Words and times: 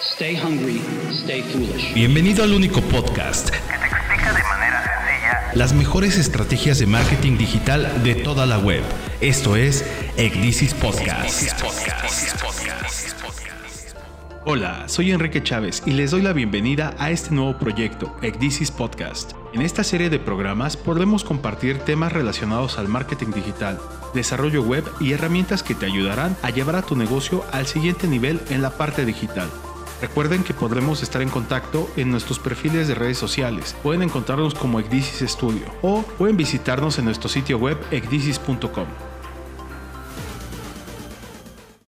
Stay 0.00 0.34
hungry, 0.34 0.80
stay 1.12 1.42
foolish. 1.42 1.92
Bienvenido 1.92 2.42
al 2.42 2.54
único 2.54 2.80
podcast 2.80 3.50
que 3.50 3.58
te 3.58 3.84
explica 3.84 4.32
de 4.32 4.42
manera 4.44 4.82
sencilla 4.82 5.50
las 5.54 5.74
mejores 5.74 6.16
estrategias 6.16 6.78
de 6.78 6.86
marketing 6.86 7.36
digital 7.36 8.02
de 8.02 8.14
toda 8.14 8.46
la 8.46 8.58
web. 8.58 8.82
Esto 9.20 9.56
es 9.56 9.84
Ecdisis 10.16 10.72
Podcast. 10.72 11.52
Hola, 14.46 14.88
soy 14.88 15.10
Enrique 15.10 15.42
Chávez 15.42 15.82
y 15.84 15.90
les 15.90 16.12
doy 16.12 16.22
la 16.22 16.32
bienvenida 16.32 16.94
a 16.98 17.10
este 17.10 17.34
nuevo 17.34 17.58
proyecto, 17.58 18.16
Ecdisis 18.22 18.70
Podcast. 18.70 19.32
En 19.52 19.60
esta 19.60 19.84
serie 19.84 20.08
de 20.08 20.18
programas 20.18 20.78
podremos 20.78 21.24
compartir 21.24 21.78
temas 21.80 22.14
relacionados 22.14 22.78
al 22.78 22.88
marketing 22.88 23.32
digital, 23.34 23.78
desarrollo 24.14 24.62
web 24.62 24.82
y 24.98 25.12
herramientas 25.12 25.62
que 25.62 25.74
te 25.74 25.84
ayudarán 25.84 26.38
a 26.40 26.48
llevar 26.48 26.76
a 26.76 26.82
tu 26.82 26.96
negocio 26.96 27.44
al 27.52 27.66
siguiente 27.66 28.06
nivel 28.06 28.40
en 28.48 28.62
la 28.62 28.70
parte 28.70 29.04
digital. 29.04 29.50
Recuerden 30.00 30.44
que 30.44 30.54
podremos 30.54 31.02
estar 31.02 31.20
en 31.20 31.28
contacto 31.28 31.90
en 31.96 32.10
nuestros 32.10 32.38
perfiles 32.38 32.88
de 32.88 32.94
redes 32.94 33.18
sociales. 33.18 33.76
Pueden 33.82 34.02
encontrarnos 34.02 34.54
como 34.54 34.80
Ecdisis 34.80 35.28
Studio 35.30 35.66
o 35.82 36.02
pueden 36.02 36.36
visitarnos 36.36 36.98
en 36.98 37.04
nuestro 37.04 37.28
sitio 37.28 37.58
web 37.58 37.78
ecdisis.com. 37.90 39.09